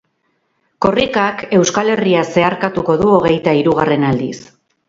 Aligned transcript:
Korrikak 0.85 1.43
Euskal 1.59 1.93
Herria 1.97 2.25
zeharkatuko 2.39 2.99
du 3.03 3.15
hogeita 3.19 3.57
hirugarren 3.63 4.11
aldiz. 4.13 4.37